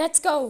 Let's 0.00 0.18
go! 0.18 0.48